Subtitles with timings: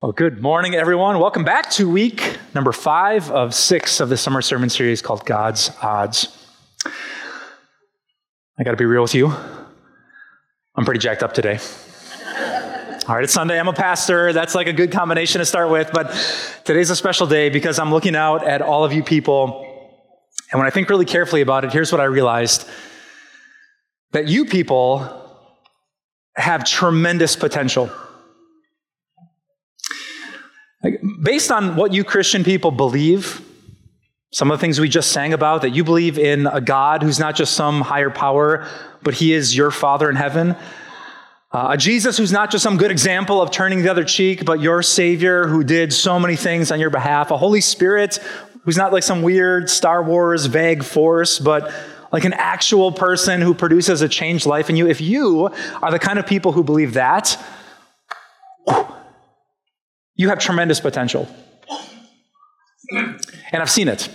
[0.00, 1.18] Well, good morning, everyone.
[1.18, 5.72] Welcome back to week number five of six of the summer sermon series called God's
[5.82, 6.28] Odds.
[6.84, 9.34] I got to be real with you.
[10.76, 11.58] I'm pretty jacked up today.
[13.08, 13.58] All right, it's Sunday.
[13.58, 14.32] I'm a pastor.
[14.32, 15.90] That's like a good combination to start with.
[15.92, 16.12] But
[16.62, 19.66] today's a special day because I'm looking out at all of you people.
[20.52, 22.68] And when I think really carefully about it, here's what I realized
[24.12, 25.28] that you people
[26.36, 27.90] have tremendous potential.
[30.82, 33.44] Like, based on what you Christian people believe,
[34.30, 37.18] some of the things we just sang about, that you believe in a God who's
[37.18, 38.66] not just some higher power,
[39.02, 40.54] but he is your Father in heaven.
[41.50, 44.60] Uh, a Jesus who's not just some good example of turning the other cheek, but
[44.60, 47.30] your Savior who did so many things on your behalf.
[47.30, 48.18] A Holy Spirit
[48.64, 51.72] who's not like some weird Star Wars vague force, but
[52.12, 54.86] like an actual person who produces a changed life in you.
[54.86, 55.48] If you
[55.82, 57.42] are the kind of people who believe that,
[60.18, 61.26] you have tremendous potential.
[62.90, 64.10] And I've seen it.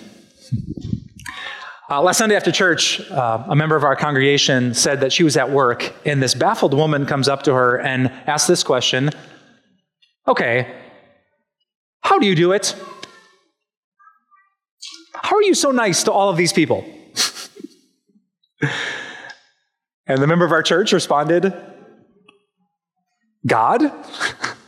[1.89, 5.37] Uh, last Sunday after church, uh, a member of our congregation said that she was
[5.37, 9.09] at work, and this baffled woman comes up to her and asks this question
[10.27, 10.73] Okay,
[12.01, 12.75] how do you do it?
[15.15, 16.83] How are you so nice to all of these people?
[20.07, 21.53] and the member of our church responded,
[23.45, 23.81] God?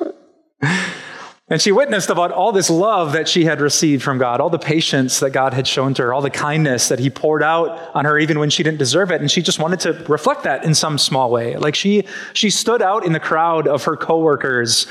[1.47, 4.57] And she witnessed about all this love that she had received from God, all the
[4.57, 8.03] patience that God had shown to her, all the kindness that He poured out on
[8.05, 9.21] her even when she didn't deserve it.
[9.21, 11.55] And she just wanted to reflect that in some small way.
[11.55, 14.87] Like she, she stood out in the crowd of her coworkers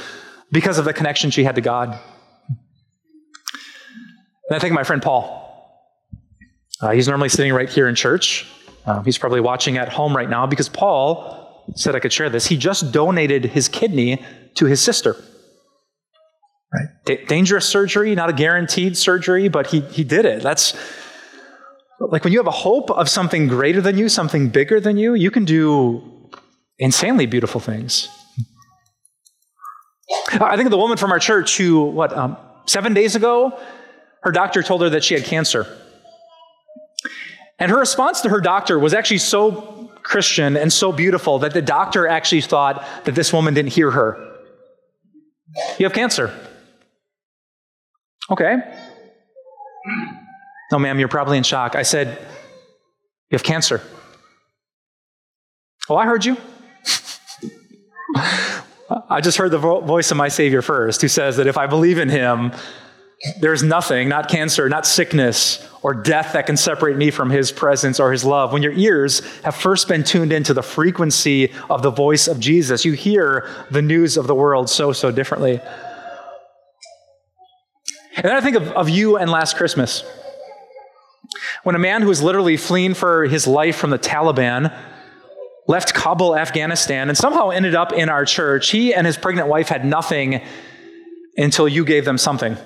[0.53, 1.99] because of the connection she had to God.
[4.49, 5.43] And I think my friend Paul.
[6.81, 8.47] Uh, he's normally sitting right here in church.
[8.87, 12.47] Uh, he's probably watching at home right now because Paul said I could share this.
[12.47, 14.25] He just donated his kidney
[14.55, 15.17] to his sister.
[16.75, 16.89] Right?
[17.05, 20.43] D- dangerous surgery, not a guaranteed surgery, but he, he did it.
[20.43, 20.75] That's
[22.01, 25.15] like when you have a hope of something greater than you, something bigger than you,
[25.15, 26.03] you can do
[26.79, 28.09] insanely beautiful things.
[30.33, 32.37] I think of the woman from our church who, what, um,
[32.67, 33.59] seven days ago,
[34.23, 35.67] her doctor told her that she had cancer.
[37.59, 41.63] And her response to her doctor was actually so Christian and so beautiful that the
[41.63, 44.33] doctor actually thought that this woman didn't hear her.
[45.79, 46.35] You have cancer.
[48.31, 48.57] Okay.
[50.73, 51.77] No, ma'am, you're probably in shock.
[51.77, 52.19] I said,
[53.31, 53.83] You have cancer.
[55.89, 56.37] Oh, I heard you.
[59.11, 61.67] I just heard the vo- voice of my Savior first, who says that if I
[61.67, 62.53] believe in Him,
[63.41, 68.01] there's nothing, not cancer, not sickness, or death that can separate me from His presence
[68.01, 68.53] or His love.
[68.53, 72.85] When your ears have first been tuned into the frequency of the voice of Jesus,
[72.85, 75.61] you hear the news of the world so, so differently.
[78.17, 80.05] And then I think of, of you and last Christmas.
[81.63, 84.75] When a man who was literally fleeing for his life from the Taliban
[85.67, 89.69] left Kabul, Afghanistan, and somehow ended up in our church, he and his pregnant wife
[89.69, 90.43] had nothing
[91.37, 92.57] until you gave them something.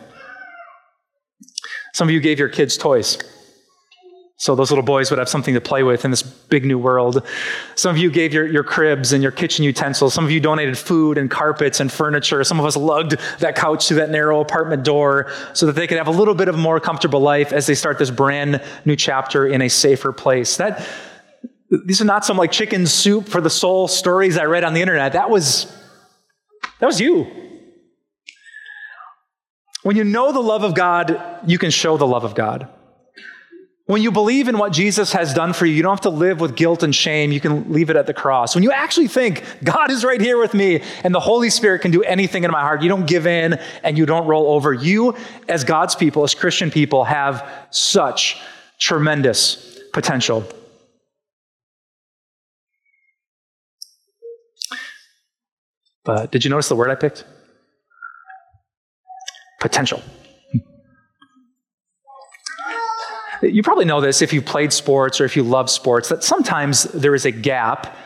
[1.94, 3.19] Some of you gave your kids toys.
[4.41, 7.26] So those little boys would have something to play with in this big new world.
[7.75, 10.15] Some of you gave your, your cribs and your kitchen utensils.
[10.15, 12.44] Some of you donated food and carpets and furniture.
[12.44, 15.99] Some of us lugged that couch to that narrow apartment door so that they could
[15.99, 18.94] have a little bit of a more comfortable life as they start this brand new
[18.94, 20.56] chapter in a safer place.
[20.59, 20.87] That,
[21.84, 24.82] these are not some like chicken soup for the soul stories I read on the
[24.82, 25.15] internet.
[25.15, 25.66] That was,
[26.78, 27.26] that was you.
[29.82, 32.69] When you know the love of God, you can show the love of God.
[33.88, 36.41] When you believe in what Jesus has done for you, you don't have to live
[36.41, 37.32] with guilt and shame.
[37.32, 38.54] You can leave it at the cross.
[38.54, 41.91] When you actually think, God is right here with me and the Holy Spirit can
[41.91, 44.75] do anything in my heart, you don't give in and you don't roll over.
[44.75, 45.16] You,
[45.49, 48.38] as God's people, as Christian people, have such
[48.78, 50.44] tremendous potential.
[56.05, 57.25] But did you notice the word I picked?
[59.62, 60.02] Potential.
[63.43, 66.85] You probably know this if you played sports or if you love sports, that sometimes
[66.85, 67.96] there is a gap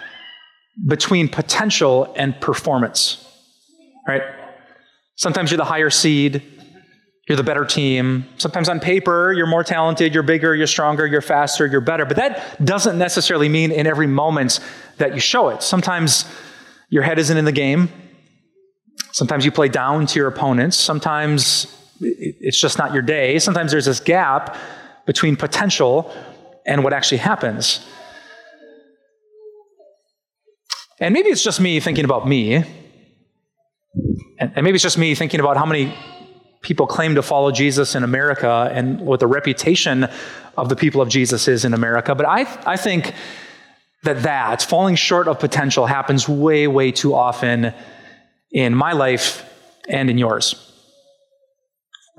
[0.86, 3.24] between potential and performance,
[4.06, 4.22] right?
[5.16, 6.42] Sometimes you're the higher seed,
[7.28, 8.26] you're the better team.
[8.36, 12.04] Sometimes on paper, you're more talented, you're bigger, you're stronger, you're faster, you're better.
[12.04, 14.60] But that doesn't necessarily mean in every moment
[14.98, 15.62] that you show it.
[15.62, 16.24] Sometimes
[16.90, 17.90] your head isn't in the game.
[19.12, 20.76] Sometimes you play down to your opponents.
[20.76, 21.66] Sometimes
[22.00, 23.38] it's just not your day.
[23.38, 24.56] Sometimes there's this gap
[25.06, 26.12] between potential
[26.66, 27.84] and what actually happens.
[31.00, 32.54] And maybe it's just me thinking about me.
[32.54, 35.94] And, and maybe it's just me thinking about how many
[36.62, 40.08] people claim to follow Jesus in America and what the reputation
[40.56, 42.14] of the people of Jesus is in America.
[42.14, 43.14] But I, I think
[44.04, 47.74] that that, falling short of potential, happens way, way too often
[48.52, 49.44] in my life
[49.88, 50.72] and in yours.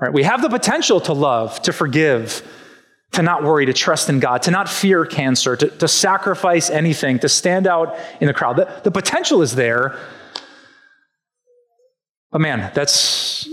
[0.00, 0.12] Right?
[0.12, 2.42] We have the potential to love, to forgive,
[3.14, 7.18] to not worry, to trust in God, to not fear cancer, to, to sacrifice anything,
[7.20, 8.56] to stand out in the crowd.
[8.56, 9.96] The, the potential is there.
[12.30, 13.48] But man, that's,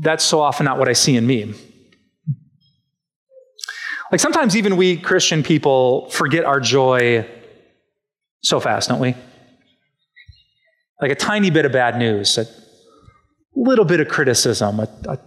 [0.00, 1.54] that's so often not what I see in me.
[4.10, 7.26] Like sometimes even we Christian people forget our joy
[8.42, 9.14] so fast, don't we?
[11.00, 12.46] Like a tiny bit of bad news, a
[13.54, 15.18] little bit of criticism, a, a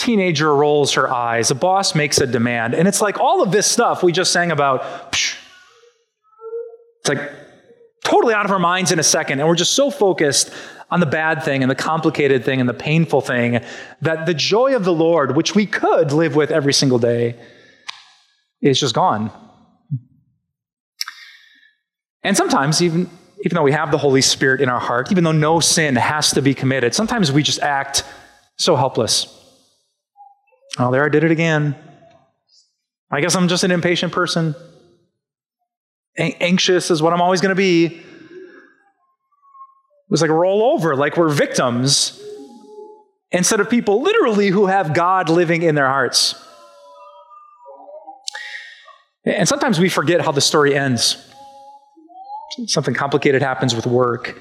[0.00, 3.66] teenager rolls her eyes, a boss makes a demand, and it's like all of this
[3.66, 5.12] stuff we just sang about.
[5.12, 5.36] Psh,
[7.00, 7.30] it's like
[8.02, 10.52] totally out of our minds in a second, and we're just so focused
[10.90, 13.60] on the bad thing and the complicated thing and the painful thing
[14.00, 17.36] that the joy of the Lord, which we could live with every single day,
[18.62, 19.30] is just gone.
[22.22, 23.08] And sometimes, even,
[23.44, 26.32] even though we have the Holy Spirit in our heart, even though no sin has
[26.32, 28.02] to be committed, sometimes we just act
[28.56, 29.39] so helpless.
[30.78, 31.74] Oh, there I did it again.
[33.10, 34.54] I guess I'm just an impatient person.
[36.16, 37.86] Anxious is what I'm always going to be.
[37.86, 38.02] It
[40.08, 42.20] was like roll over, like we're victims,
[43.30, 46.34] instead of people literally who have God living in their hearts.
[49.24, 51.16] And sometimes we forget how the story ends.
[52.66, 54.40] Something complicated happens with work.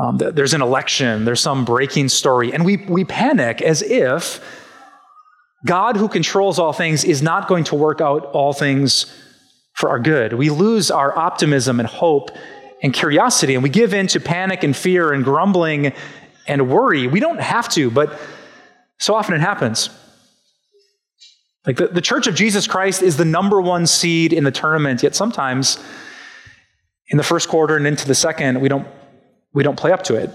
[0.00, 4.40] Um, there's an election, there's some breaking story, and we, we panic as if
[5.64, 9.06] God, who controls all things, is not going to work out all things
[9.72, 10.34] for our good.
[10.34, 12.30] We lose our optimism and hope
[12.82, 15.92] and curiosity, and we give in to panic and fear and grumbling
[16.46, 17.06] and worry.
[17.06, 18.18] We don't have to, but
[18.98, 19.88] so often it happens.
[21.66, 25.02] Like the, the Church of Jesus Christ is the number one seed in the tournament,
[25.02, 25.82] yet sometimes
[27.08, 28.86] in the first quarter and into the second, we don't,
[29.54, 30.30] we don't play up to it.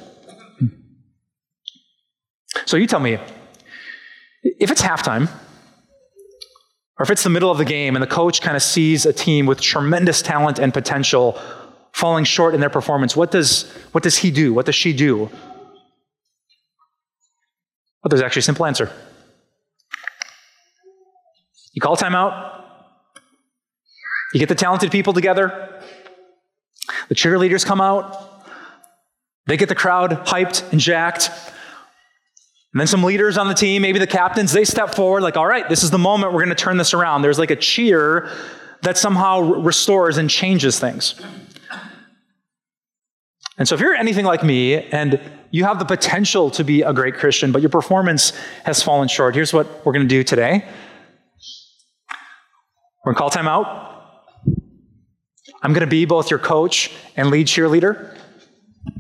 [2.66, 3.20] So you tell me,
[4.44, 5.30] if it's halftime,
[6.98, 9.14] or if it's the middle of the game and the coach kind of sees a
[9.14, 11.40] team with tremendous talent and potential
[11.94, 14.54] falling short in their performance, what does, what does he do?
[14.54, 15.30] What does she do?
[18.02, 18.92] Well, there's actually a simple answer.
[21.74, 22.64] You call timeout,
[24.34, 25.82] you get the talented people together,
[27.08, 28.44] the cheerleaders come out,
[29.48, 31.30] they get the crowd hyped and jacked,
[32.74, 35.48] and then some leaders on the team, maybe the captains, they step forward, like, all
[35.48, 37.24] right, this is the moment we're going to turn this around.
[37.24, 38.30] There's like a cheer
[38.84, 41.20] that somehow restores and changes things.
[43.58, 45.20] And so, if you're anything like me and
[45.52, 48.32] you have the potential to be a great Christian, but your performance
[48.64, 50.64] has fallen short, here's what we're going to do today
[53.06, 53.88] we're going to call time out.
[55.64, 58.16] I'm going to be both your coach and lead cheerleader.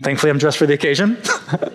[0.02, 1.18] Thankfully, I'm dressed for the occasion.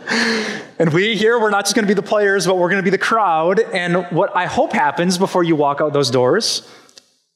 [0.78, 2.84] and we here, we're not just going to be the players, but we're going to
[2.84, 3.60] be the crowd.
[3.60, 6.68] And what I hope happens before you walk out those doors,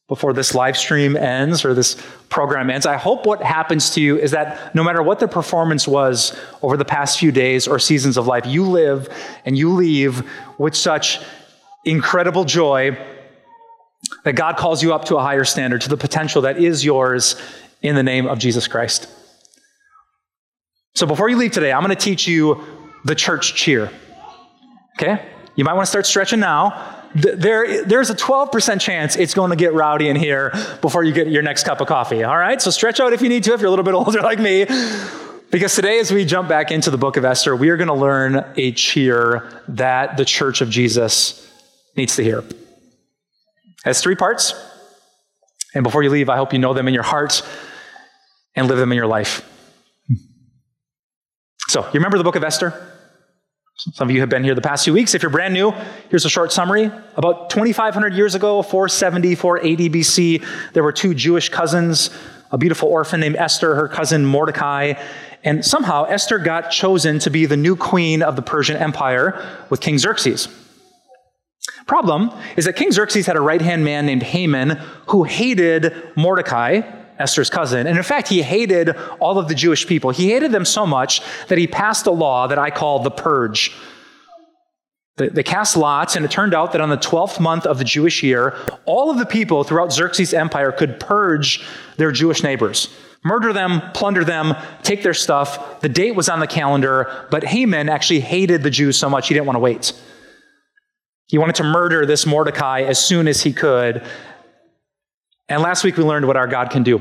[0.09, 1.97] before this live stream ends or this
[2.31, 5.87] program ends, I hope what happens to you is that no matter what the performance
[5.87, 9.09] was over the past few days or seasons of life, you live
[9.44, 10.29] and you leave
[10.59, 11.21] with such
[11.85, 12.97] incredible joy
[14.25, 17.40] that God calls you up to a higher standard, to the potential that is yours
[17.83, 19.09] in the name of Jesus Christ.
[20.99, 22.61] So before you leave today, I'm going to teach you
[23.05, 23.88] the church cheer.
[24.97, 25.25] Okay?
[25.55, 27.05] You might want to start stretching now.
[27.14, 31.28] There, there's a 12% chance it's going to get rowdy in here before you get
[31.28, 32.25] your next cup of coffee.
[32.25, 32.61] All right?
[32.61, 34.67] So stretch out if you need to, if you're a little bit older like me.
[35.52, 37.95] Because today, as we jump back into the book of Esther, we are going to
[37.95, 41.49] learn a cheer that the church of Jesus
[41.97, 42.40] needs to hear.
[42.40, 42.57] It
[43.85, 44.52] has three parts.
[45.76, 47.40] And before you leave, I hope you know them in your heart
[48.57, 49.49] and live them in your life.
[51.68, 52.72] So, you remember the book of Esther?
[53.76, 55.14] Some of you have been here the past few weeks.
[55.14, 55.70] If you're brand new,
[56.08, 56.90] here's a short summary.
[57.14, 62.08] About 2,500 years ago, 470, 480 BC, there were two Jewish cousins,
[62.50, 64.94] a beautiful orphan named Esther, her cousin Mordecai.
[65.44, 69.80] And somehow Esther got chosen to be the new queen of the Persian Empire with
[69.80, 70.48] King Xerxes.
[71.87, 74.70] Problem is that King Xerxes had a right hand man named Haman
[75.08, 76.80] who hated Mordecai,
[77.18, 77.87] Esther's cousin.
[77.87, 80.10] And in fact, he hated all of the Jewish people.
[80.10, 83.72] He hated them so much that he passed a law that I call the purge.
[85.16, 88.22] They cast lots, and it turned out that on the 12th month of the Jewish
[88.22, 92.88] year, all of the people throughout Xerxes' empire could purge their Jewish neighbors.
[93.25, 95.80] murder them, plunder them, take their stuff.
[95.80, 99.34] The date was on the calendar, but Haman actually hated the Jews so much he
[99.34, 99.92] didn't want to wait.
[101.26, 104.02] He wanted to murder this Mordecai as soon as he could.
[105.49, 107.00] And last week we learned what our God can do.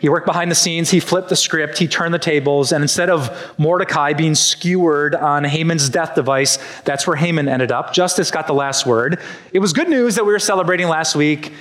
[0.00, 3.10] He worked behind the scenes, he flipped the script, he turned the tables, and instead
[3.10, 7.92] of Mordecai being skewered on Haman's death device, that's where Haman ended up.
[7.92, 9.20] Justice got the last word.
[9.52, 11.52] It was good news that we were celebrating last week,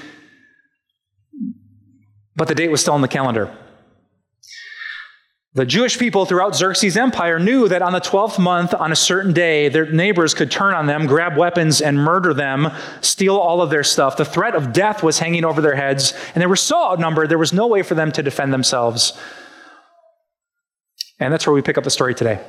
[2.35, 3.55] but the date was still on the calendar.
[5.55, 9.33] The Jewish people throughout Xerxes' empire knew that on the 12th month, on a certain
[9.33, 12.69] day, their neighbors could turn on them, grab weapons, and murder them,
[13.01, 14.15] steal all of their stuff.
[14.15, 17.39] The threat of death was hanging over their heads, and they were so outnumbered, there
[17.39, 19.19] was no way for them to defend themselves.
[21.19, 22.39] And that's where we pick up the story today.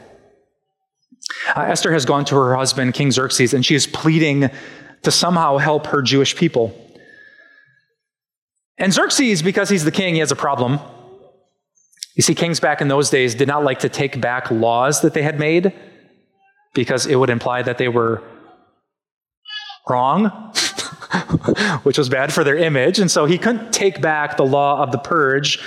[1.56, 4.50] Uh, Esther has gone to her husband, King Xerxes, and she is pleading
[5.02, 6.76] to somehow help her Jewish people.
[8.76, 10.80] And Xerxes, because he's the king, he has a problem.
[12.20, 15.14] You see, kings back in those days did not like to take back laws that
[15.14, 15.72] they had made
[16.74, 18.22] because it would imply that they were
[19.88, 20.26] wrong,
[21.82, 22.98] which was bad for their image.
[22.98, 25.60] And so he couldn't take back the law of the purge.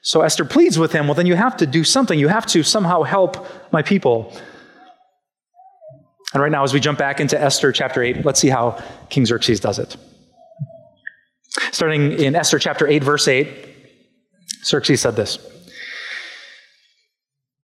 [0.00, 2.16] So Esther pleads with him, well, then you have to do something.
[2.16, 4.32] You have to somehow help my people.
[6.32, 9.26] And right now, as we jump back into Esther chapter 8, let's see how King
[9.26, 9.96] Xerxes does it.
[11.72, 13.48] Starting in Esther chapter 8, verse 8,
[14.64, 15.40] Xerxes said this.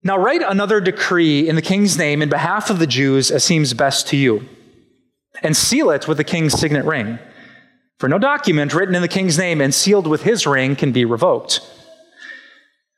[0.02, 3.74] Now write another decree in the king's name in behalf of the Jews as seems
[3.74, 4.48] best to you,
[5.42, 7.18] and seal it with the king's signet ring.
[7.98, 11.04] For no document written in the king's name and sealed with his ring can be
[11.04, 11.60] revoked.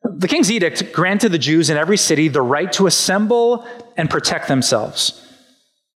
[0.04, 3.66] The king's edict granted the Jews in every city the right to assemble
[3.96, 5.26] and protect themselves,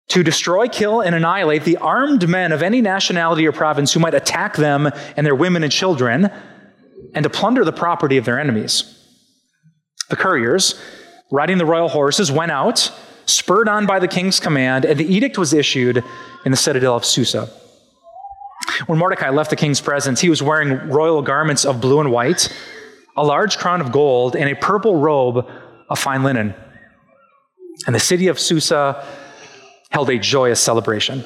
[0.08, 4.14] to destroy, kill, and annihilate the armed men of any nationality or province who might
[4.14, 6.30] attack them and their women and children,
[7.14, 9.03] and to plunder the property of their enemies.
[10.08, 10.80] The couriers,
[11.30, 12.92] riding the royal horses, went out,
[13.26, 16.04] spurred on by the king's command, and the edict was issued
[16.44, 17.48] in the citadel of Susa.
[18.86, 22.54] When Mordecai left the king's presence, he was wearing royal garments of blue and white,
[23.16, 25.48] a large crown of gold, and a purple robe
[25.88, 26.54] of fine linen.
[27.86, 29.04] And the city of Susa
[29.90, 31.24] held a joyous celebration.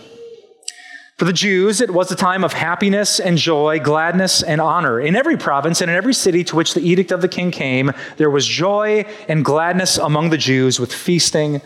[1.18, 5.00] For the Jews, it was a time of happiness and joy, gladness and honor.
[5.00, 7.90] In every province and in every city to which the edict of the king came,
[8.18, 11.60] there was joy and gladness among the Jews with feasting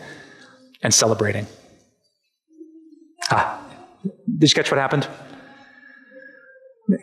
[0.81, 1.45] and celebrating.
[3.29, 3.61] Ah,
[4.39, 5.07] did you catch what happened?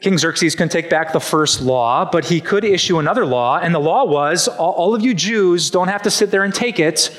[0.01, 3.73] King Xerxes couldn't take back the first law, but he could issue another law, and
[3.73, 7.17] the law was all of you Jews don't have to sit there and take it.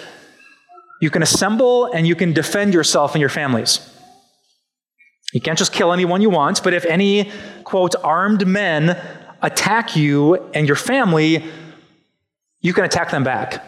[1.00, 3.80] You can assemble and you can defend yourself and your families.
[5.34, 7.32] You can't just kill anyone you want, but if any,
[7.64, 9.02] quote, armed men
[9.42, 11.46] attack you and your family,
[12.60, 13.66] you can attack them back.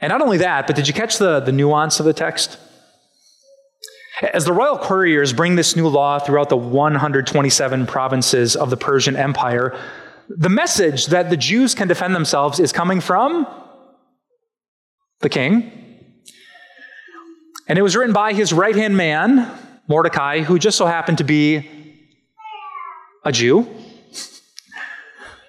[0.00, 2.58] And not only that, but did you catch the, the nuance of the text?
[4.32, 9.16] As the royal couriers bring this new law throughout the 127 provinces of the Persian
[9.16, 9.78] Empire,
[10.28, 13.46] the message that the Jews can defend themselves is coming from
[15.20, 15.85] the king,
[17.66, 19.50] and it was written by his right hand man,
[19.88, 21.68] Mordecai, who just so happened to be
[23.24, 23.68] a Jew.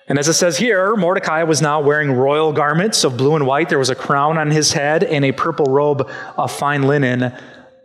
[0.07, 3.67] And as it says here, Mordecai was now wearing royal garments of blue and white.
[3.67, 7.33] There was a crown on his head and a purple robe of fine linen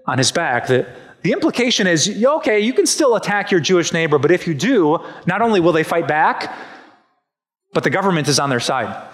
[0.07, 0.69] on his back.
[0.69, 0.87] The,
[1.23, 4.99] the implication is okay, you can still attack your Jewish neighbor, but if you do,
[5.27, 6.57] not only will they fight back,
[7.73, 9.12] but the government is on their side.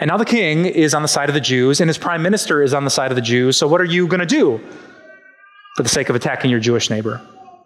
[0.00, 2.62] And now the king is on the side of the Jews, and his prime minister
[2.62, 3.58] is on the side of the Jews.
[3.58, 4.58] So, what are you going to do
[5.76, 7.18] for the sake of attacking your Jewish neighbor?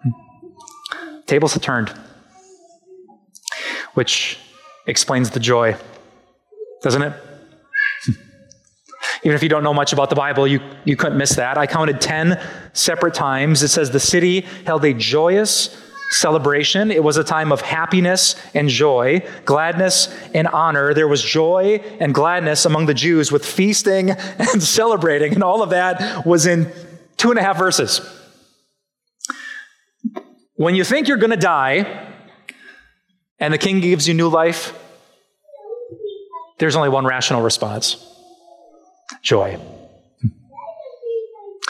[0.03, 1.21] Hmm.
[1.27, 1.95] Tables have turned,
[3.95, 4.37] which
[4.89, 5.77] explains the joy,
[6.83, 7.13] doesn't it?
[8.05, 8.13] Hmm.
[9.23, 11.57] Even if you don't know much about the Bible, you, you couldn't miss that.
[11.57, 13.63] I counted 10 separate times.
[13.63, 15.81] It says the city held a joyous
[16.11, 16.91] celebration.
[16.91, 20.95] It was a time of happiness and joy, gladness and honor.
[20.95, 25.71] There was joy and gladness among the Jews with feasting and celebrating, and all of
[25.71, 26.71] that was in
[27.17, 28.01] two and a half verses.
[30.57, 32.13] When you think you're going to die
[33.41, 34.79] and the king gives you new life,
[36.59, 38.11] there's only one rational response
[39.23, 39.59] joy.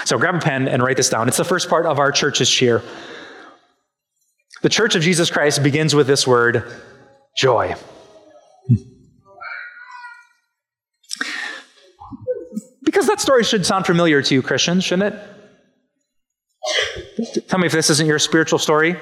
[0.04, 1.28] So grab a pen and write this down.
[1.28, 2.82] It's the first part of our church's cheer.
[4.64, 6.64] The church of Jesus Christ begins with this word
[7.36, 7.74] joy.
[12.82, 15.20] Because that story should sound familiar to you, Christians, shouldn't it?
[17.46, 18.96] Tell me if this isn't your spiritual story.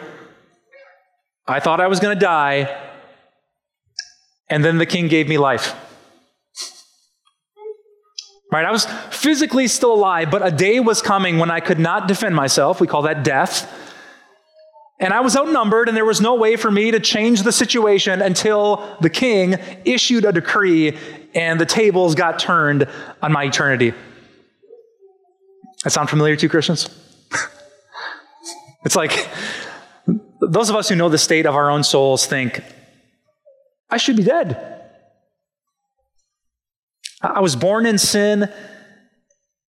[1.47, 2.77] I thought I was going to die,
[4.49, 5.77] and then the king gave me life.
[8.51, 8.65] Right?
[8.65, 12.35] I was physically still alive, but a day was coming when I could not defend
[12.35, 12.81] myself.
[12.81, 13.79] We call that death.
[15.03, 18.23] And I was outnumbered, and there was no way for me to change the situation
[18.23, 20.97] until the king issued a decree
[21.35, 22.87] and the tables got turned
[23.21, 23.95] on my eternity.
[25.83, 26.89] That sound familiar to you, Christians?
[28.85, 29.29] it's like
[30.41, 32.63] those of us who know the state of our own souls think,
[33.91, 34.85] I should be dead.
[37.21, 38.49] I was born in sin,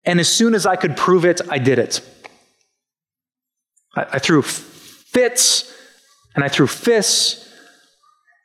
[0.06, 2.02] and as soon as I could prove it, I did it.
[3.96, 4.42] I, I threw
[5.12, 5.74] fits
[6.36, 7.48] and I threw fists.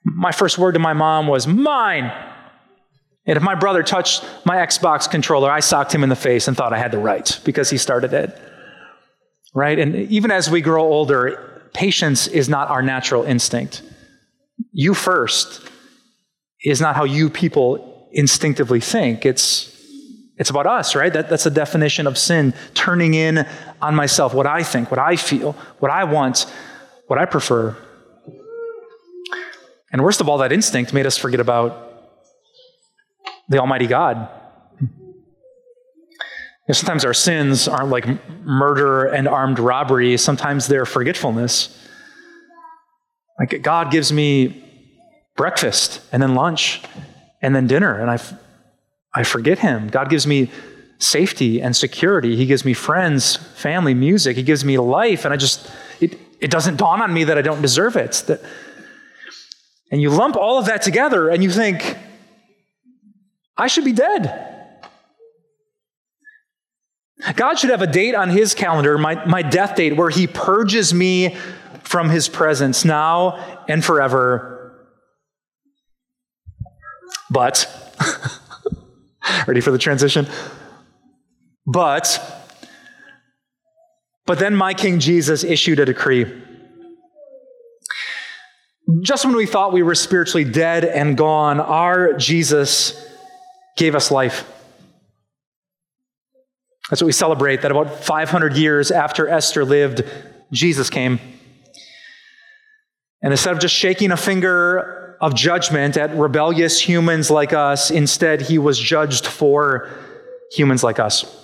[0.04, 2.12] My first word to my mom was, Mine!
[3.26, 6.56] And if my brother touched my Xbox controller, I socked him in the face and
[6.56, 8.38] thought I had the right because he started it.
[9.54, 9.78] Right?
[9.78, 13.82] And even as we grow older, patience is not our natural instinct.
[14.72, 15.70] You first
[16.62, 19.24] is not how you people instinctively think.
[19.24, 19.70] It's,
[20.36, 21.12] it's about us, right?
[21.12, 23.46] That, that's the definition of sin turning in
[23.84, 26.46] on myself, what I think, what I feel, what I want,
[27.06, 27.76] what I prefer.
[29.92, 31.92] And worst of all, that instinct made us forget about
[33.48, 34.28] the Almighty God.
[36.72, 38.06] sometimes our sins aren't like
[38.44, 41.78] murder and armed robbery, sometimes they're forgetfulness.
[43.38, 44.64] Like God gives me
[45.36, 46.80] breakfast and then lunch
[47.42, 48.18] and then dinner, and I,
[49.14, 49.88] I forget Him.
[49.88, 50.50] God gives me
[51.04, 52.36] safety and security.
[52.36, 54.36] He gives me friends, family, music.
[54.36, 55.70] He gives me life, and I just,
[56.00, 58.22] it, it doesn't dawn on me that I don't deserve it.
[58.26, 58.40] That,
[59.90, 61.96] and you lump all of that together and you think,
[63.56, 64.40] I should be dead.
[67.36, 70.92] God should have a date on his calendar, my, my death date, where he purges
[70.92, 71.36] me
[71.82, 74.90] from his presence now and forever.
[77.30, 77.70] But,
[79.46, 80.26] ready for the transition?
[81.66, 82.20] But,
[84.26, 86.42] but then my King Jesus issued a decree.
[89.00, 93.02] Just when we thought we were spiritually dead and gone, our Jesus
[93.76, 94.50] gave us life.
[96.90, 100.04] That's what we celebrate, that about 500 years after Esther lived,
[100.52, 101.18] Jesus came.
[103.22, 108.42] And instead of just shaking a finger of judgment at rebellious humans like us, instead
[108.42, 109.88] he was judged for
[110.52, 111.43] humans like us.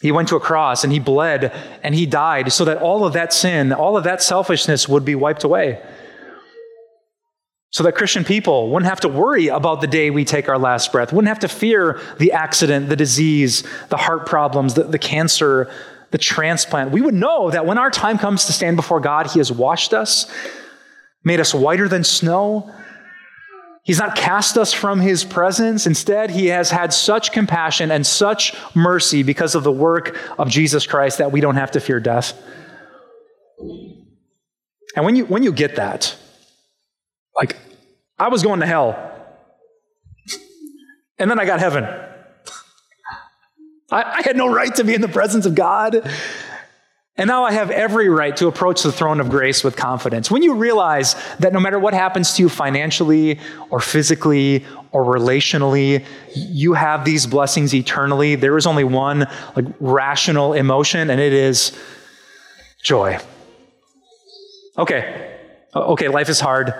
[0.00, 3.14] He went to a cross and he bled and he died so that all of
[3.14, 5.80] that sin, all of that selfishness would be wiped away
[7.76, 10.92] so that Christian people wouldn't have to worry about the day we take our last
[10.92, 15.70] breath, wouldn't have to fear the accident, the disease, the heart problems, the, the cancer,
[16.10, 16.90] the transplant.
[16.90, 19.92] We would know that when our time comes to stand before God, He has washed
[19.92, 20.24] us,
[21.22, 22.72] made us whiter than snow.
[23.86, 25.86] He's not cast us from His presence.
[25.86, 30.88] Instead, He has had such compassion and such mercy because of the work of Jesus
[30.88, 32.36] Christ that we don't have to fear death.
[34.96, 36.16] And when you, when you get that,
[37.36, 37.56] like,
[38.18, 39.12] I was going to hell.
[41.18, 41.84] And then I got heaven.
[41.84, 46.10] I, I, had no right to be in the presence of God.
[47.18, 50.30] And now I have every right to approach the throne of grace with confidence.
[50.30, 56.04] When you realize that no matter what happens to you financially or physically or relationally,
[56.34, 61.72] you have these blessings eternally, there is only one like rational emotion, and it is
[62.82, 63.18] joy.
[64.76, 65.38] Okay.
[65.74, 66.74] Okay, life is hard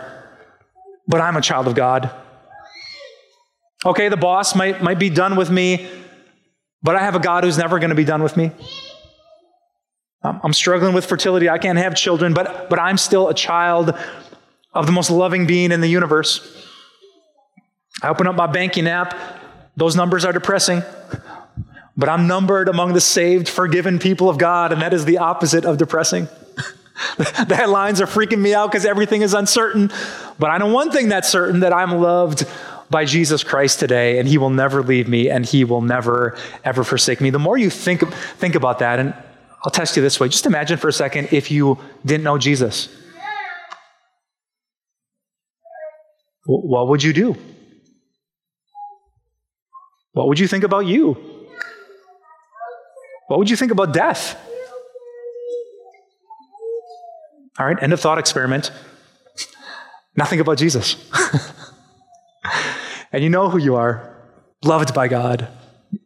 [1.06, 2.10] but I'm a child of God.
[3.84, 5.88] Okay, the boss might, might be done with me,
[6.82, 8.50] but I have a God who's never going to be done with me.
[10.42, 11.48] I'm struggling with fertility.
[11.48, 13.96] I can't have children, but, but I'm still a child
[14.72, 16.64] of the most loving being in the universe.
[18.02, 19.16] I open up my banking app,
[19.76, 20.82] those numbers are depressing,
[21.96, 25.64] but I'm numbered among the saved, forgiven people of God, and that is the opposite
[25.64, 26.28] of depressing.
[27.16, 29.90] the headlines are freaking me out because everything is uncertain.
[30.38, 32.46] But I know one thing that's certain that I'm loved
[32.90, 36.84] by Jesus Christ today, and He will never leave me, and He will never, ever
[36.84, 37.30] forsake me.
[37.30, 39.14] The more you think, think about that, and
[39.66, 42.88] I'll test you this way just imagine for a second if you didn't know Jesus.
[46.44, 47.36] What would you do?
[50.12, 51.14] What would you think about you?
[53.26, 54.40] What would you think about death?
[57.58, 58.70] All right, end of thought experiment.
[60.14, 60.94] Nothing about Jesus.
[63.12, 64.16] and you know who you are
[64.62, 65.48] loved by God.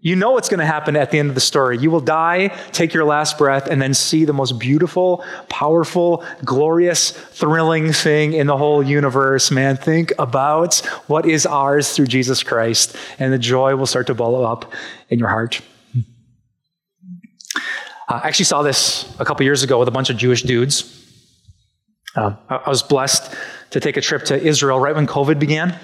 [0.02, 1.78] You know what's going to happen at the end of the story.
[1.78, 7.10] You will die, take your last breath, and then see the most beautiful, powerful, glorious,
[7.10, 9.76] thrilling thing in the whole universe, man.
[9.76, 14.46] Think about what is ours through Jesus Christ, and the joy will start to bubble
[14.46, 14.72] up
[15.08, 15.60] in your heart.
[18.08, 20.96] Uh, I actually saw this a couple years ago with a bunch of Jewish dudes.
[22.16, 23.34] Uh, I was blessed
[23.70, 25.78] to take a trip to Israel right when COVID began.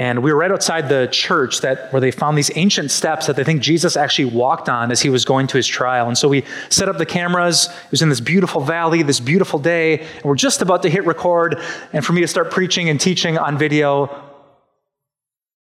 [0.00, 3.34] And we were right outside the church that where they found these ancient steps that
[3.34, 6.06] they think Jesus actually walked on as he was going to his trial.
[6.06, 7.66] And so we set up the cameras.
[7.66, 11.04] It was in this beautiful valley, this beautiful day, and we're just about to hit
[11.04, 11.60] record
[11.92, 14.24] and for me to start preaching and teaching on video.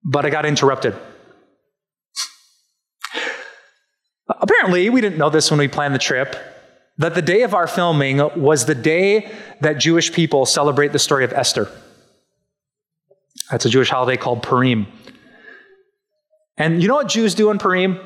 [0.03, 0.95] But I got interrupted.
[4.29, 6.35] Apparently, we didn't know this when we planned the trip,
[6.99, 11.23] that the day of our filming was the day that Jewish people celebrate the story
[11.23, 11.67] of Esther.
[13.51, 14.87] That's a Jewish holiday called Purim.
[16.57, 17.99] And you know what Jews do in Purim?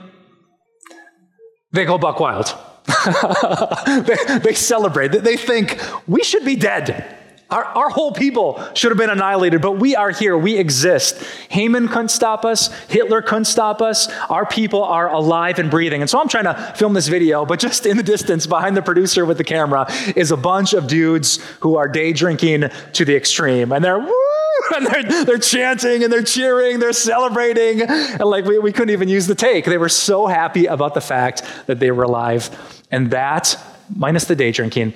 [1.71, 2.55] They go buck wild.
[4.05, 5.11] they, they, celebrate.
[5.11, 7.17] They think we should be dead.
[7.49, 10.37] Our, our whole people should have been annihilated, but we are here.
[10.37, 11.23] We exist.
[11.49, 12.67] Haman couldn't stop us.
[12.89, 14.09] Hitler couldn't stop us.
[14.29, 16.01] Our people are alive and breathing.
[16.01, 18.81] And so I'm trying to film this video, but just in the distance behind the
[18.81, 23.15] producer with the camera is a bunch of dudes who are day drinking to the
[23.15, 23.71] extreme.
[23.71, 24.32] And they're, woo,
[24.75, 27.81] and they're, they're chanting and they're cheering, they're celebrating.
[27.81, 29.65] And like we, we couldn't even use the take.
[29.65, 32.49] They were so happy about the fact that they were alive.
[32.91, 33.57] And that,
[33.95, 34.93] minus the day drinking,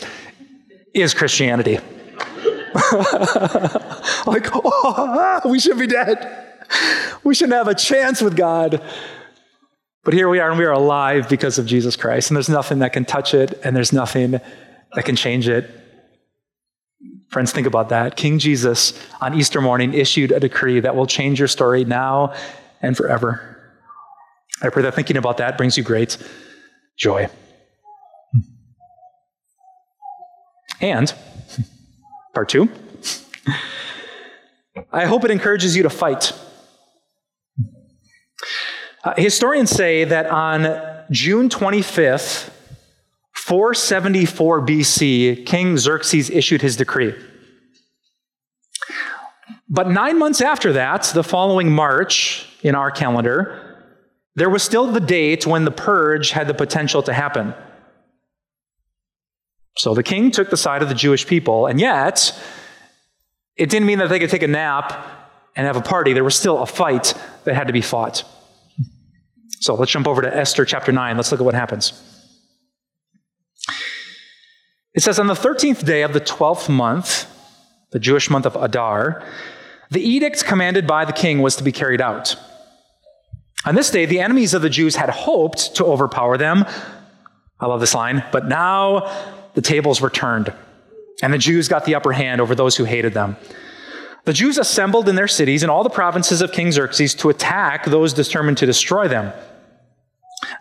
[0.93, 1.79] is Christianity.
[4.25, 6.45] like, oh, we should be dead.
[7.23, 8.81] We shouldn't have a chance with God.
[10.03, 12.29] But here we are, and we are alive because of Jesus Christ.
[12.29, 15.69] And there's nothing that can touch it, and there's nothing that can change it.
[17.29, 18.15] Friends, think about that.
[18.15, 22.33] King Jesus on Easter morning issued a decree that will change your story now
[22.81, 23.57] and forever.
[24.61, 26.17] I pray that thinking about that brings you great
[26.95, 27.29] joy.
[30.79, 31.13] And,
[32.33, 32.69] part two,
[34.91, 36.31] I hope it encourages you to fight.
[39.03, 42.51] Uh, historians say that on June 25th,
[43.47, 47.15] 474 BC, King Xerxes issued his decree.
[49.69, 53.86] But nine months after that, the following March in our calendar,
[54.36, 57.53] there was still the date when the purge had the potential to happen.
[59.77, 62.38] So the king took the side of the Jewish people, and yet,
[63.55, 64.91] it didn't mean that they could take a nap
[65.55, 66.12] and have a party.
[66.12, 67.13] There was still a fight
[67.45, 68.25] that had to be fought.
[69.62, 71.15] So let's jump over to Esther chapter 9.
[71.15, 72.16] Let's look at what happens.
[74.97, 77.27] It says, On the 13th day of the 12th month,
[77.91, 79.23] the Jewish month of Adar,
[79.91, 82.36] the edict commanded by the king was to be carried out.
[83.63, 86.65] On this day, the enemies of the Jews had hoped to overpower them.
[87.60, 89.07] I love this line, but now
[89.53, 90.51] the tables were turned,
[91.21, 93.38] and the Jews got the upper hand over those who hated them.
[94.25, 97.86] The Jews assembled in their cities in all the provinces of King Xerxes to attack
[97.86, 99.31] those determined to destroy them.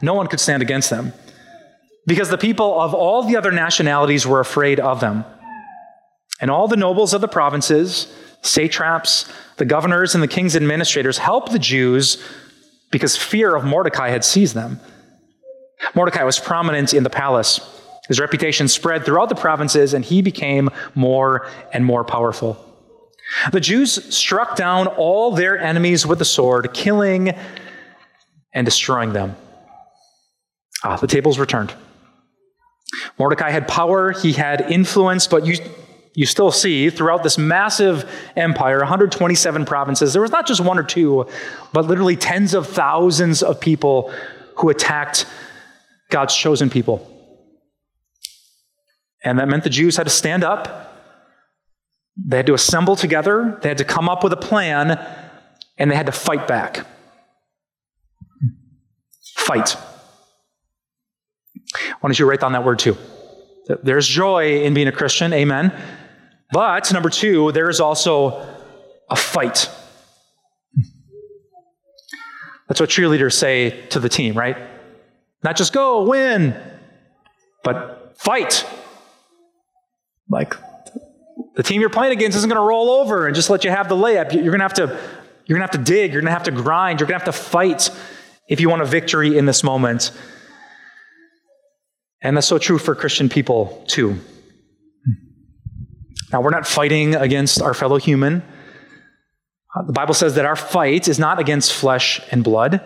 [0.03, 1.15] No one could stand against them
[2.07, 5.25] because the people of all the other nationalities were afraid of them.
[6.41, 11.53] And all the nobles of the provinces, satraps, the governors, and the king's administrators helped
[11.53, 12.23] the Jews
[12.91, 14.81] because fear of Mordecai had seized them.
[15.95, 17.61] Mordecai was prominent in the palace.
[18.09, 22.63] His reputation spread throughout the provinces, and he became more and more powerful.
[23.51, 27.35] The Jews struck down all their enemies with the sword, killing
[28.53, 29.37] and destroying them.
[30.85, 31.75] Ah, the tables were turned.
[33.19, 35.57] Mordecai had power, he had influence, but you,
[36.15, 40.83] you still see throughout this massive empire, 127 provinces, there was not just one or
[40.83, 41.27] two,
[41.73, 44.13] but literally tens of thousands of people
[44.57, 45.27] who attacked
[46.11, 47.13] God's chosen people.
[49.25, 50.95] And that meant the Jews had to stand up,
[52.17, 55.05] they had to assemble together, they had to come up with a plan,
[55.77, 56.87] and they had to fight back.
[59.35, 59.77] Fight.
[62.01, 62.97] Why don't you write down that word too?
[63.83, 65.73] There's joy in being a Christian, amen.
[66.53, 68.47] But number two, there is also
[69.11, 69.69] a fight.
[72.69, 74.57] That's what cheerleaders say to the team, right?
[75.43, 76.61] Not just go, win,
[77.63, 78.67] but fight.
[80.29, 80.57] Like
[81.55, 83.89] the team you're playing against isn't going to roll over and just let you have
[83.89, 84.33] the layup.
[84.33, 84.99] You're going to have to
[85.47, 87.25] you're going to have to dig, you're going to have to grind, you're going to
[87.25, 87.91] have to fight
[88.49, 90.11] if you want a victory in this moment.
[92.27, 94.19] And that's so true for Christian people, too.
[96.33, 98.43] Now, we're not fighting against our fellow human.
[99.73, 102.81] Uh, the Bible says that our fight is not against flesh and blood,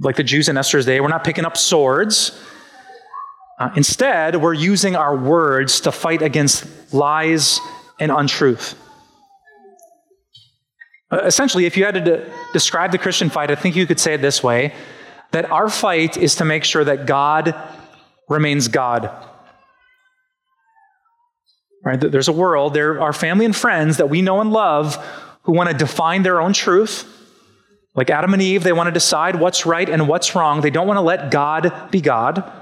[0.00, 0.98] like the Jews in Esther's day.
[0.98, 2.42] We're not picking up swords.
[3.60, 7.60] Uh, instead, we're using our words to fight against lies
[8.00, 8.76] and untruth.
[11.10, 14.00] Uh, essentially, if you had to de- describe the Christian fight, I think you could
[14.00, 14.72] say it this way
[15.32, 17.54] that our fight is to make sure that God
[18.28, 19.10] remains God.
[21.84, 22.00] Right?
[22.00, 24.96] There's a world, there are family and friends that we know and love
[25.42, 27.06] who want to define their own truth.
[27.94, 30.60] Like Adam and Eve, they want to decide what's right and what's wrong.
[30.60, 32.52] They don't want to let God be God.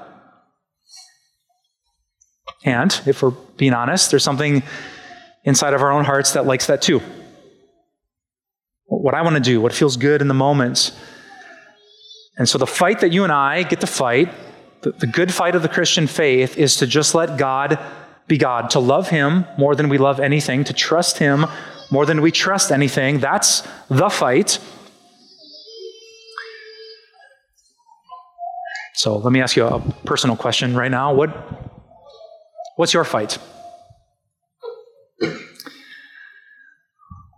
[2.65, 4.63] And if we're being honest, there's something
[5.45, 7.01] inside of our own hearts that likes that too.
[8.87, 10.93] What I want to do, what feels good in the moment.
[12.37, 14.33] And so the fight that you and I get to fight,
[14.83, 17.79] the, the good fight of the Christian faith, is to just let God
[18.29, 21.47] be God, to love Him more than we love anything, to trust Him
[21.91, 23.21] more than we trust anything.
[23.21, 24.59] That's the fight.
[28.95, 31.15] So let me ask you a personal question right now.
[31.15, 31.31] What,
[32.77, 33.39] what's your fight?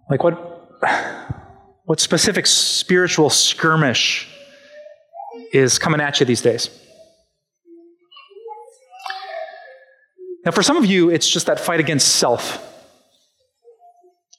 [0.09, 0.35] Like what,
[1.85, 4.29] what specific spiritual skirmish
[5.53, 6.71] is coming at you these days?
[10.45, 12.65] Now, for some of you, it's just that fight against self.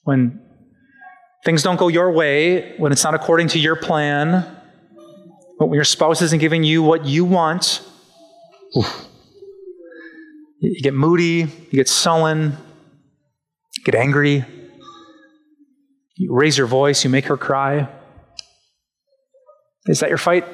[0.04, 0.42] When
[1.46, 4.44] things don't go your way, when it's not according to your plan,
[5.58, 7.82] when your spouse isn't giving you what you want,
[8.78, 9.06] oof,
[10.60, 12.58] you get moody, you get sullen,
[13.78, 14.46] you get angry,
[16.16, 17.88] you raise your voice, you make her cry.
[19.86, 20.46] Is that your fight?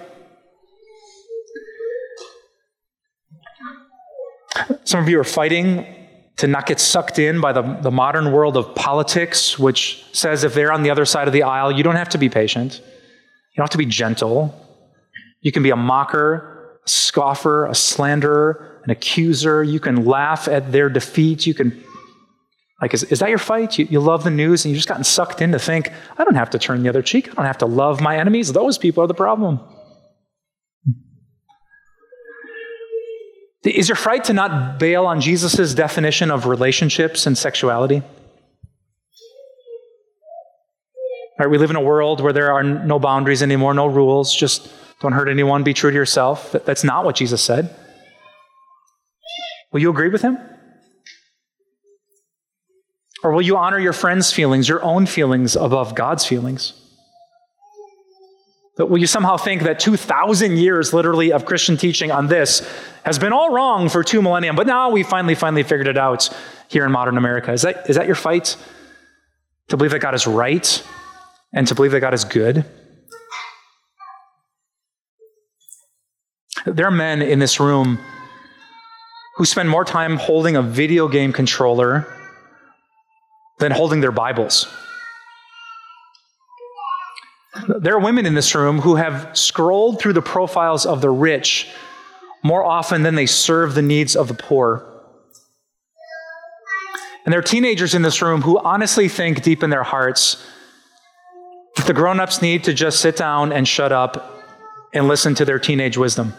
[4.83, 5.85] Some of you are fighting
[6.37, 10.53] to not get sucked in by the, the modern world of politics, which says if
[10.53, 12.81] they're on the other side of the aisle, you don't have to be patient.
[12.83, 14.53] You don't have to be gentle.
[15.41, 19.63] You can be a mocker, a scoffer, a slanderer, an accuser.
[19.63, 21.47] You can laugh at their defeat.
[21.47, 21.81] You can,
[22.81, 23.79] like, is, is that your fight?
[23.79, 26.35] You, you love the news and you've just gotten sucked in to think, I don't
[26.35, 27.29] have to turn the other cheek.
[27.29, 28.51] I don't have to love my enemies.
[28.51, 29.59] Those people are the problem.
[33.65, 38.03] Is your fright to not bail on Jesus' definition of relationships and sexuality?
[41.39, 44.69] Right, we live in a world where there are no boundaries anymore, no rules, just
[45.01, 46.51] don't hurt anyone, be true to yourself.
[46.51, 47.75] That's not what Jesus said.
[49.73, 50.37] Will you agree with him?
[53.23, 56.84] Or will you honor your friends' feelings, your own feelings, above God's feelings?
[58.77, 62.69] But will you somehow think that 2,000 years, literally, of Christian teaching on this
[63.03, 66.29] has been all wrong for two millennia, but now we finally, finally figured it out
[66.67, 67.53] here in modern America?
[67.53, 68.57] Is that, is that your fight?
[69.69, 70.83] To believe that God is right
[71.53, 72.65] and to believe that God is good?
[76.65, 77.99] There are men in this room
[79.37, 82.07] who spend more time holding a video game controller
[83.59, 84.67] than holding their Bibles.
[87.67, 91.69] There are women in this room who have scrolled through the profiles of the rich
[92.43, 94.85] more often than they serve the needs of the poor.
[97.23, 100.45] And there are teenagers in this room who honestly think deep in their hearts
[101.75, 104.43] that the grown ups need to just sit down and shut up
[104.93, 106.33] and listen to their teenage wisdom.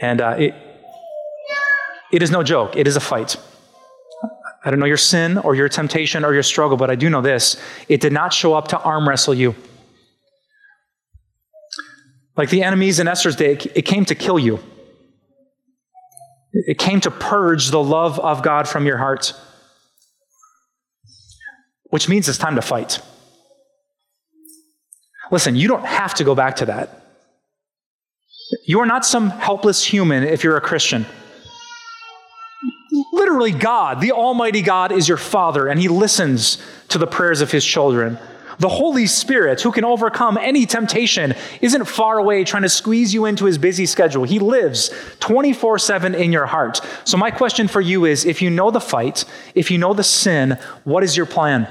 [0.00, 0.54] And uh, it,
[2.10, 3.36] it is no joke, it is a fight.
[4.62, 7.22] I don't know your sin or your temptation or your struggle, but I do know
[7.22, 7.60] this.
[7.88, 9.54] It did not show up to arm wrestle you.
[12.36, 14.60] Like the enemies in Esther's day, it came to kill you.
[16.52, 19.32] It came to purge the love of God from your heart,
[21.84, 23.00] which means it's time to fight.
[25.30, 27.02] Listen, you don't have to go back to that.
[28.66, 31.06] You are not some helpless human if you're a Christian
[33.30, 37.52] literally God, the Almighty God, is your Father, and He listens to the prayers of
[37.52, 38.18] His children.
[38.58, 43.24] The Holy Spirit, who can overcome any temptation, isn't far away trying to squeeze you
[43.24, 44.24] into His busy schedule.
[44.24, 44.90] He lives
[45.20, 46.80] 24 7 in your heart.
[47.04, 50.02] So, my question for you is if you know the fight, if you know the
[50.02, 51.68] sin, what is your plan?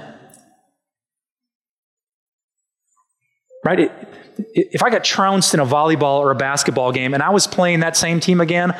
[3.65, 3.91] Right?
[4.53, 7.81] If I got trounced in a volleyball or a basketball game and I was playing
[7.81, 8.73] that same team again,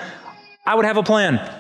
[0.66, 1.59] I would have a plan.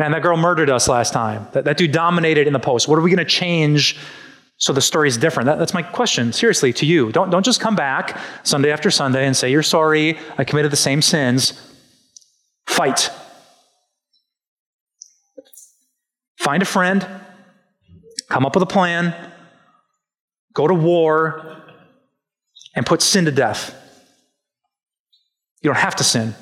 [0.00, 1.46] Man, that girl murdered us last time.
[1.52, 2.88] That, that dude dominated in the post.
[2.88, 3.98] What are we going to change
[4.56, 5.44] so the story is different?
[5.44, 7.12] That, that's my question, seriously, to you.
[7.12, 10.76] Don't, don't just come back Sunday after Sunday and say, You're sorry, I committed the
[10.76, 11.52] same sins.
[12.66, 13.10] Fight.
[16.38, 17.06] Find a friend,
[18.30, 19.14] come up with a plan,
[20.54, 21.58] go to war,
[22.74, 23.74] and put sin to death.
[25.60, 26.34] You don't have to sin.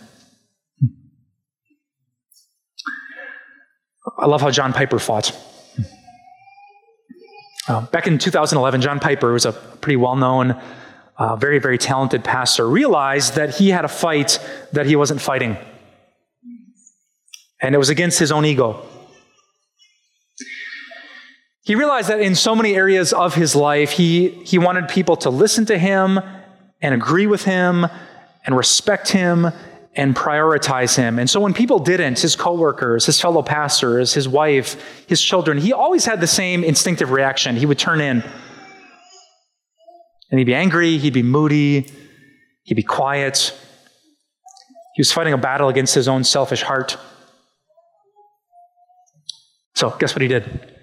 [4.18, 5.32] I love how John Piper fought.
[7.68, 10.60] Uh, back in 2011, John Piper was a pretty well known,
[11.16, 14.40] uh, very, very talented pastor, realized that he had a fight
[14.72, 15.56] that he wasn't fighting.
[17.60, 18.84] And it was against his own ego.
[21.62, 25.30] He realized that in so many areas of his life, he, he wanted people to
[25.30, 26.18] listen to him
[26.80, 27.86] and agree with him
[28.46, 29.48] and respect him
[29.94, 31.18] and prioritize him.
[31.18, 35.72] And so when people didn't, his coworkers, his fellow pastors, his wife, his children, he
[35.72, 37.56] always had the same instinctive reaction.
[37.56, 38.22] He would turn in.
[40.30, 41.90] And he'd be angry, he'd be moody,
[42.62, 43.58] he'd be quiet.
[44.94, 46.96] He was fighting a battle against his own selfish heart.
[49.74, 50.74] So, guess what he did?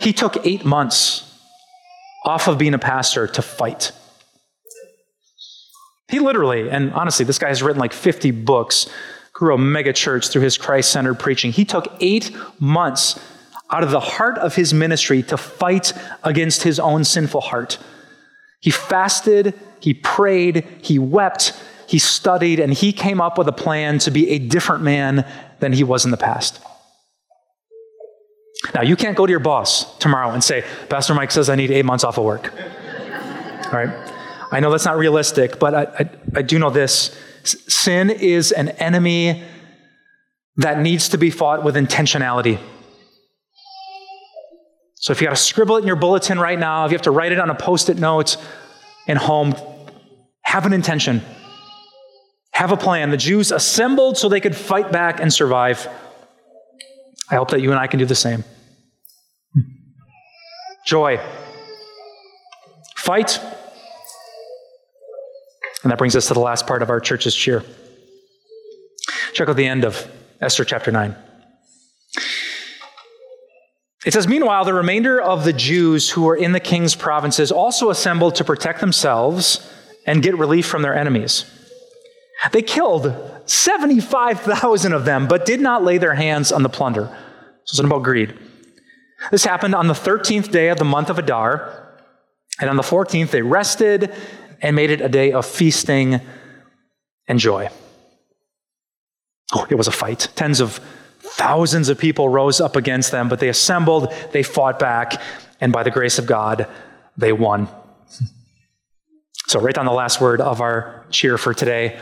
[0.00, 1.28] He took eight months
[2.24, 3.92] off of being a pastor to fight.
[6.12, 8.86] He literally, and honestly, this guy has written like 50 books,
[9.32, 11.52] grew a mega church through his Christ centered preaching.
[11.52, 13.18] He took eight months
[13.70, 17.78] out of the heart of his ministry to fight against his own sinful heart.
[18.60, 23.98] He fasted, he prayed, he wept, he studied, and he came up with a plan
[24.00, 25.26] to be a different man
[25.60, 26.62] than he was in the past.
[28.74, 31.70] Now, you can't go to your boss tomorrow and say, Pastor Mike says I need
[31.70, 32.52] eight months off of work.
[33.64, 34.11] All right?
[34.52, 38.68] I know that's not realistic, but I, I, I do know this sin is an
[38.68, 39.42] enemy
[40.58, 42.60] that needs to be fought with intentionality.
[44.96, 47.02] So if you got to scribble it in your bulletin right now, if you have
[47.02, 48.36] to write it on a post it note
[49.06, 49.54] in home,
[50.42, 51.22] have an intention.
[52.52, 53.10] Have a plan.
[53.10, 55.88] The Jews assembled so they could fight back and survive.
[57.30, 58.44] I hope that you and I can do the same.
[59.54, 59.60] Hmm.
[60.84, 61.20] Joy.
[62.96, 63.40] Fight
[65.82, 67.64] and that brings us to the last part of our church's cheer.
[69.32, 71.16] Check out the end of Esther chapter 9.
[74.04, 77.90] It says, Meanwhile, the remainder of the Jews who were in the king's provinces also
[77.90, 79.70] assembled to protect themselves
[80.06, 81.44] and get relief from their enemies.
[82.50, 83.14] They killed
[83.46, 87.06] 75,000 of them, but did not lay their hands on the plunder.
[87.64, 88.36] So it's about greed.
[89.30, 91.78] This happened on the 13th day of the month of Adar.
[92.60, 94.12] And on the 14th, they rested
[94.62, 96.20] and made it a day of feasting
[97.26, 97.68] and joy.
[99.52, 100.28] Oh, it was a fight.
[100.36, 100.80] Tens of
[101.18, 105.20] thousands of people rose up against them, but they assembled, they fought back,
[105.60, 106.68] and by the grace of God,
[107.16, 107.68] they won.
[109.48, 112.00] So, write down the last word of our cheer for today.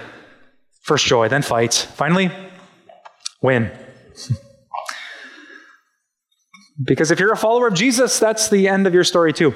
[0.83, 1.75] First joy, then fight.
[1.75, 2.31] Finally,
[3.43, 3.71] win.
[6.85, 9.55] because if you're a follower of Jesus, that's the end of your story, too.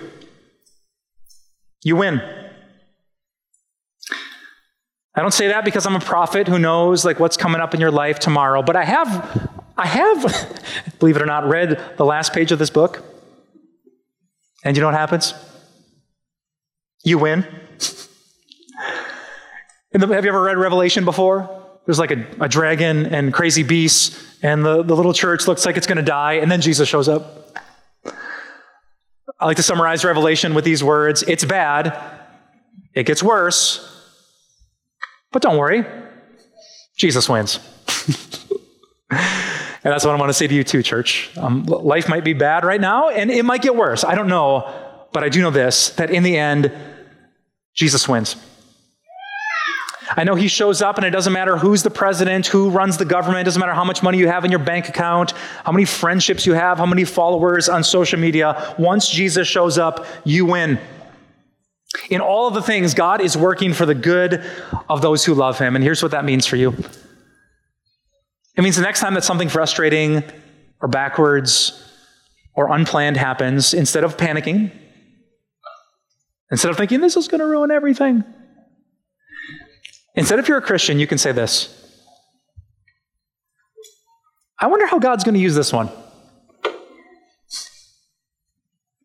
[1.83, 2.44] You win.
[5.17, 7.81] I don't say that because I'm a prophet who knows like what's coming up in
[7.81, 10.63] your life tomorrow, but I have I have
[10.99, 13.05] believe it or not read the last page of this book.
[14.65, 15.35] And you know what happens?
[17.05, 17.47] You win.
[19.97, 21.49] The, have you ever read Revelation before?
[21.87, 25.77] There's like a, a dragon and crazy beasts, and the, the little church looks like
[25.77, 27.57] it's going to die, and then Jesus shows up.
[29.39, 31.97] I like to summarize Revelation with these words It's bad,
[32.93, 33.94] it gets worse,
[35.35, 35.85] but don't worry,
[36.97, 37.59] Jesus wins.
[39.11, 39.19] and
[39.83, 41.29] that's what I want to say to you, too, church.
[41.37, 44.05] Um, life might be bad right now, and it might get worse.
[44.05, 44.73] I don't know,
[45.13, 46.71] but I do know this that in the end,
[47.75, 48.37] Jesus wins.
[50.17, 53.05] I know he shows up, and it doesn't matter who's the president, who runs the
[53.05, 55.33] government, it doesn't matter how much money you have in your bank account,
[55.65, 58.77] how many friendships you have, how many followers on social media.
[58.79, 60.79] Once Jesus shows up, you win.
[62.11, 64.45] In all of the things, God is working for the good
[64.89, 65.77] of those who love Him.
[65.77, 66.75] And here's what that means for you
[68.57, 70.23] it means the next time that something frustrating
[70.81, 71.81] or backwards
[72.55, 74.71] or unplanned happens, instead of panicking,
[76.53, 78.23] instead of thinking this is going to ruin everything,
[80.15, 81.81] instead, if you're a Christian, you can say this
[84.61, 85.91] I wonder how God's going to use this one.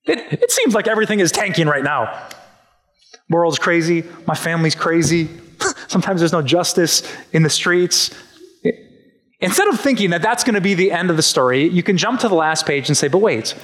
[0.06, 2.30] It, it seems like everything is tanking right now
[3.30, 5.30] world's crazy, my family's crazy,
[5.88, 8.14] sometimes there's no justice in the streets.
[9.42, 11.98] Instead of thinking that that's going to be the end of the story, you can
[11.98, 13.56] jump to the last page and say, but wait,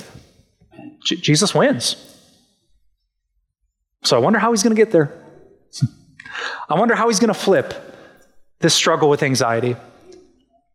[1.03, 1.95] J- Jesus wins.
[4.03, 5.13] So I wonder how he's going to get there.
[6.69, 7.73] I wonder how he's going to flip
[8.59, 9.75] this struggle with anxiety.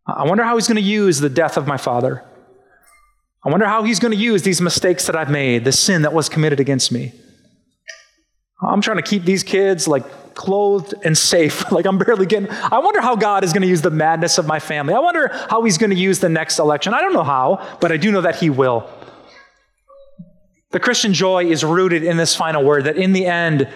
[0.05, 2.23] I wonder how he's going to use the death of my father.
[3.43, 6.13] I wonder how he's going to use these mistakes that I've made, the sin that
[6.13, 7.13] was committed against me.
[8.61, 11.71] I'm trying to keep these kids like clothed and safe.
[11.71, 12.49] like I'm barely getting.
[12.49, 14.93] I wonder how God is going to use the madness of my family.
[14.93, 16.93] I wonder how he's going to use the next election.
[16.93, 18.89] I don't know how, but I do know that he will.
[20.71, 23.67] The Christian joy is rooted in this final word that in the end,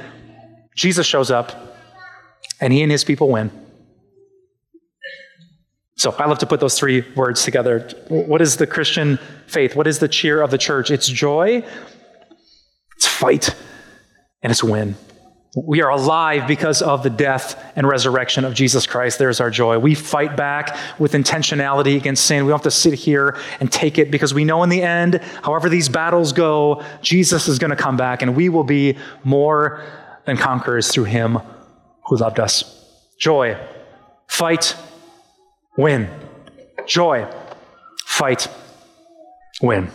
[0.75, 1.51] Jesus shows up
[2.61, 3.51] and he and his people win.
[5.97, 7.89] So I love to put those three words together.
[8.09, 9.17] What is the Christian
[9.47, 9.75] faith?
[9.75, 10.91] What is the cheer of the church?
[10.91, 11.63] It's joy,
[12.97, 13.55] it's fight,
[14.45, 14.95] and it's win.
[15.57, 19.17] We are alive because of the death and resurrection of Jesus Christ.
[19.17, 19.79] There's our joy.
[19.79, 22.45] We fight back with intentionality against sin.
[22.45, 25.15] We don't have to sit here and take it because we know in the end,
[25.41, 29.83] however these battles go, Jesus is going to come back and we will be more
[30.25, 31.39] than conquerors through him
[32.05, 32.87] who loved us.
[33.19, 33.57] Joy,
[34.27, 34.75] fight,
[35.75, 36.07] win.
[36.85, 37.27] Joy,
[38.05, 38.47] fight,
[39.59, 39.89] win.